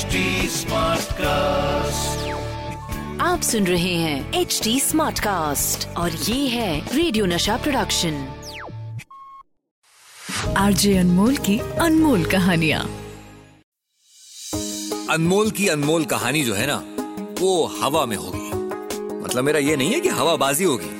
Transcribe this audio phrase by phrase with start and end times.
[0.00, 0.10] HD
[1.12, 2.28] cast
[3.20, 8.34] आप सुन रहे हैं एच डी स्मार्ट कास्ट और ये है रेडियो नशा प्रोडक्शन
[10.56, 12.80] आरजे अनमोल की अनमोल कहानिया।
[15.10, 16.84] अनमोल की अनमोल कहानी जो है ना
[17.40, 18.50] वो हवा में होगी।
[19.22, 20.96] मतलब मेरा ये नहीं है कि हवाबाजी होगी।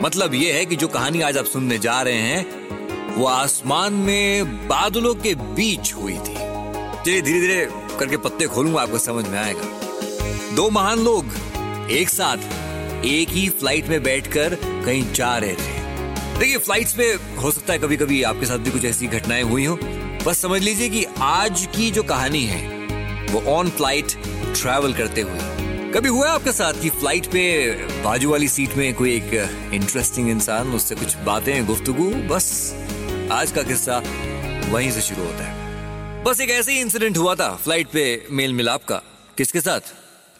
[0.00, 2.68] मतलब ये है कि जो कहानी आज आप सुनने जा रहे हैं
[3.14, 6.52] वो आसमान में बादलों के बीच हुई थी।
[7.04, 12.38] चलिए धीरे धीरे करके पत्ते खोलूँगा, आपको समझ में आएगा। दो महान लोग एक साथ,
[13.04, 15.80] एक ही फ़्लाइट में बैठकर कहीं जा रहे थे।
[16.38, 17.04] देखिए फ्लाइट्स पे
[17.42, 19.78] हो सकता है कभी कभी आपके साथ भी कुछ ऐसी घटनाएँ हुई हो
[20.26, 22.86] बस समझ लीजिए कि आज की जो कहानी है,
[23.32, 24.12] वो ऑन फ़्लाइट
[24.54, 27.70] ट्रैवल करते हुए। कभी हुआ आपके साथ कि फ़्लाइट पे
[28.04, 32.74] बाजू वाली सीट में कोई एक इंटरेस्टिंग इंसान, उससे कुछ बातें, गुफ्तगू, बस?
[33.32, 34.02] आज का किस्सा
[34.68, 35.61] वहीं से शुरू होता है।
[36.24, 38.96] बस एक ऐसे ही इंसिडेंट हुआ था फ़्लाइट पे मेल मिलाप का।
[39.38, 39.80] किसके साथ?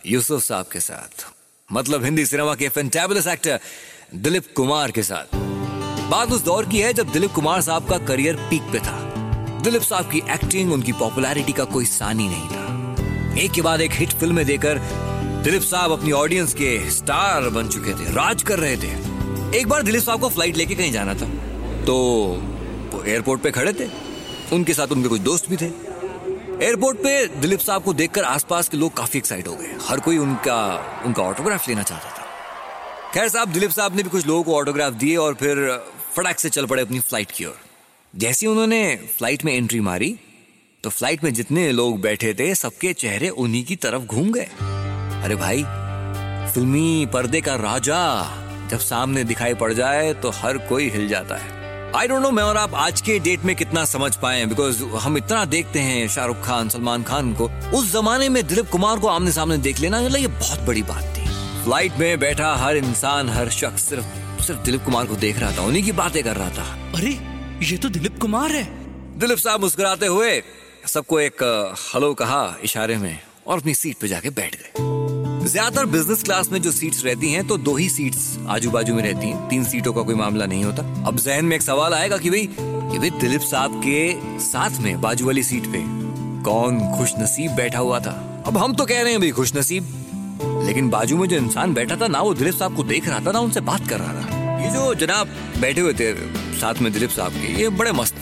[0.07, 1.25] यूसुफ साहब के साथ।
[1.69, 3.59] मतलब हिंदी सिनेमा के फैंटेबुलस एक्टर
[4.17, 5.35] दिलीप कुमार के साथ।
[6.11, 8.99] बात उस दौर की है जब दिलीप कुमार साहब का करियर पीक पे था।
[9.63, 13.93] दिलीप साहब की एक्टिंग उनकी पॉपुलैरिटी का कोई सानी नहीं था। एक के बाद एक
[13.93, 14.79] हिट फ़िल्में देकर
[15.45, 19.83] दिलीप साहब अपनी ऑडियंस के स्टार बन चुके थे, राज कर रहे थे। एक बार
[19.83, 21.29] दिलीप साहब को फ़्लाइट लेके कहीं जाना था
[21.85, 21.99] तो
[22.93, 23.91] वो एयरपोर्ट पे खड़े थे।
[24.53, 25.71] उनके साथ उनके कुछ दोस्त भी थे।
[26.65, 30.19] एयरपोर्ट पे दिलीप साहब को देखकर आसपास के लोग काफ़ी एक्साइट हो गए। हर कोई
[30.19, 30.59] उनका
[31.07, 32.27] उनका ऑटोग्राफ लेना चाहता था।
[33.15, 35.81] खैर साहब, दिलीप साहब ने भी कुछ लोगों को ऑटोग्राफ दिए और फिर
[36.17, 37.59] फटाक से चल पड़े अपनी फ़्लाइट की ओर।
[38.15, 40.15] जैसे उन्होंने फ़्लाइट में एंट्री मारी
[40.85, 44.49] तो फ़्लाइट में जितने लोग बैठे थे, सबके चेहरे उन्हीं की तरफ़ घूम गए।
[45.25, 45.63] अरे भाई,
[46.55, 48.01] फिल्मी पर्दे का राजा
[48.71, 51.62] जब सामने दिखाई पड़ जाए तो हर कोई हिल जाता है।
[51.97, 54.83] आई डोंट नो मैं और आप आज के डेट में कितना समझ पाए हैं बिकॉज़
[54.83, 57.49] हम इतना देखते हैं शाहरुख खान सलमान खान को।
[57.79, 61.25] उस जमाने में दिलीप कुमार को आमने सामने देख लेना ये बहुत बड़ी बात थी।
[61.65, 65.63] फ़्लाइट में बैठा हर इंसान हर शख्स सिर्फ़ सिर्फ़ दिलीप कुमार को देख रहा था
[65.63, 67.11] उन्हीं की बातें कर रहा था। अरे
[67.67, 68.65] ये तो दिलीप कुमार है।
[69.19, 70.43] दिलीप साहब मुस्कुराते हुए
[70.87, 71.43] सबको एक
[71.95, 75.02] हेलो कहा इशारे में और अपनी सीट पे जाके बैठ गए।
[75.43, 79.03] ज़्यादातर बिज़नेस क्लास में जो सीट्स रहती हैं तो दो ही सीट्स आजू बाजू में
[79.03, 82.19] रहती हैं। तीन सीटों का कोई मामला नहीं होता। अब जहन में एक सवाल आएगा
[82.19, 85.79] कि भाई कि भाई दिलीप साहब के साथ में बाजू वाली सीट पे
[86.45, 88.13] कौन खुश नसीब बैठा हुआ था?
[88.47, 89.89] अब हम तो कह रहे हैं भाई खुश नसीब
[90.67, 93.33] लेकिन बाजू में जो इंसान बैठा था, ना वो दिलीप साहब को देख रहा था,
[93.33, 96.13] ना उनसे बात कर रहा था। ये जो जनाब बैठे हुए थे
[96.61, 98.15] साथ में दिलीप साहब के, ये बड़े मस्त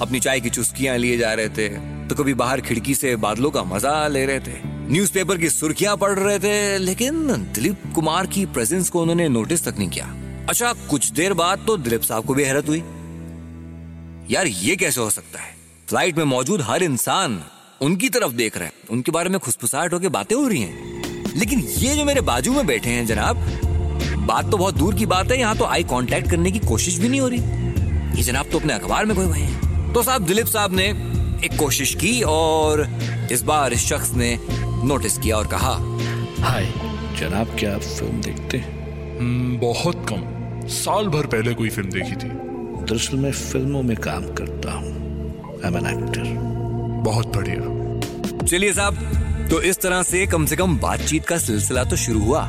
[0.00, 1.68] अपनी चाय की चुस्कियाँ लिए जा रहे थे
[2.08, 6.18] तो कभी बाहर खिड़की से बादलों का मज़ा ले रहे थे। न्यूज़पेपर की सुर्खियाँ पढ़
[6.18, 10.06] रहे थे, लेकिन दिलीप कुमार की प्रेजेंस को उन्होंने नोटिस तक नहीं किया।
[10.48, 12.78] अच्छा कुछ देर बाद तो दिलीप साहब को भी हैरत हुई।
[14.30, 15.54] यार, ये कैसे हो सकता है?
[15.88, 17.40] फ़्लाइट में मौजूद हर इंसान
[17.80, 21.60] उनकी तरफ़ देख रहा है। उनके बारे में खुसफुसाहट होकर बातें हो रही हैं। लेकिन
[21.60, 23.36] ये जो मेरे बाजू में बैठे हैं जनाब,
[24.26, 27.08] बात तो बहुत दूर की बात है, यहाँ तो आई कांटेक्ट करने की कोशिश भी
[27.08, 27.40] नहीं हो रही।
[28.16, 30.88] ये जनाब तो अपने अखबार में कोई हुए हैं। तो साहब, दिलीप साहब ने
[31.44, 32.88] एक कोशिश की और
[33.32, 34.38] इस बार इस शख्स ने
[34.84, 35.72] नोटिस किया और कहा
[36.42, 36.66] हाय
[37.18, 39.18] जनाब क्या आप फ़िल्म देखते हैं?
[39.18, 42.28] हम्म, बहुत कम। साल भर पहले कोई फ़िल्म देखी थी।
[42.84, 44.92] दरअसल मैं फ़िल्मों में काम करता हूँ।
[45.64, 46.22] आई एम एन एक्टर
[47.04, 51.96] बहुत बढ़िया। चलिए साहब तो इस तरह से कम से कम बातचीत का सिलसिला तो
[51.96, 52.48] शुरू हुआ।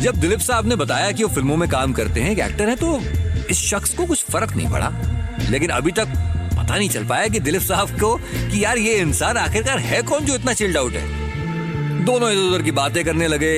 [0.00, 2.76] जब दिलीप साहब ने बताया कि वो फ़िल्मों में काम करते हैं एक एक्टर है
[2.76, 2.98] तो
[3.50, 4.92] इस शख्स को कुछ फ़र्क नहीं पड़ा।
[5.50, 6.08] लेकिन अभी तक
[6.56, 10.24] पता नहीं चल पाया कि दिलीप साहब को कि यार ये इंसान आखिरकार है कौन
[10.24, 11.19] जो इतना चिल्ड आउट है?
[12.04, 13.52] दोनों इधर उधर की बातें करने लगे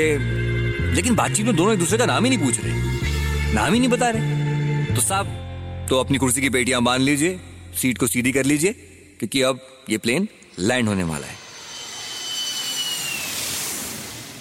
[0.95, 3.89] लेकिन बातचीत में दोनों एक दूसरे का नाम ही नहीं पूछ रहे। नाम ही नहीं
[3.89, 7.41] बता रहे। तो साहब तो अपनी कुर्सी की पेटियाँ बाँध लीजिए
[7.75, 8.73] सीट को सीधी कर लीजिए
[9.19, 9.61] क्योंकि अब
[9.91, 11.41] ये प्लेन लैंड होने वाला है।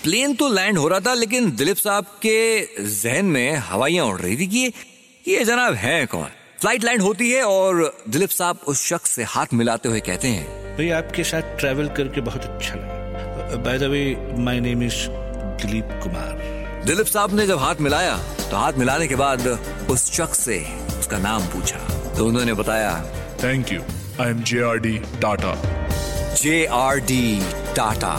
[0.03, 4.38] प्लेन तो लैंड हो रहा था लेकिन दिलीप साहब के जहन में हवाइयाँ उड़ रही
[4.38, 4.73] थी कि ये,
[5.28, 6.28] ये जनाब है कौन?
[6.59, 10.47] फ़्लाइट लैंड होती है और दिलीप साहब उस शख्स से हाथ मिलाते हुए कहते हैं
[10.78, 12.90] भाई आपके साथ ट्रैवल करके बहुत अच्छा लगा।
[13.53, 14.03] By the way
[14.39, 14.95] my name is
[15.62, 18.15] Dilip Kumar Dilip साहब ने जब हाथ मिलाया
[18.50, 19.48] तो हाथ मिलाने के बाद
[19.92, 20.59] उस शख्स से
[21.00, 21.77] उसका नाम पूछा।
[22.18, 22.94] तो उन्होंने बताया
[23.44, 23.81] thank you
[24.21, 25.56] I am J R D Tata
[26.42, 27.39] J R D
[27.75, 28.13] Tata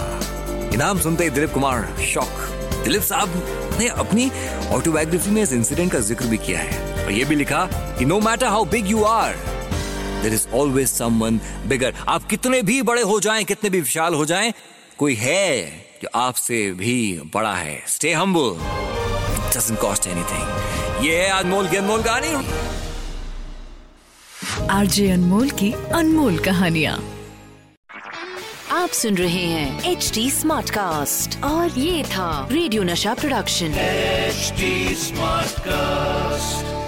[0.73, 4.31] ये नाम सुनते ही दिलीप कुमार शॉक। दिलीप साहब ने अपनी
[4.73, 7.65] ऑटोबायोग्राफी में इस इंसिडेंट का ज़िक्र भी किया है। और ये भी लिखा
[7.99, 9.35] कि no matter how big you are
[10.23, 14.25] there is always someone bigger आप कितने भी बड़े हो जाएँ कितने भी विशाल हो
[14.25, 14.53] जाएँ
[15.03, 15.69] कोई है
[16.03, 17.83] जो आपसे भी बड़ा है?
[17.89, 18.51] Stay humble
[19.55, 22.29] doesn't cost anything ये है अनमोल की अनमोल कहानी।
[24.71, 26.95] आरजे अनमोल की अनमोल कहानियाँ।
[28.71, 34.95] आप सुन रहे हैं एच डी स्मार्ट कास्ट और ये था रेडियो नशा प्रोडक्शन। HD
[34.95, 36.82] smart cast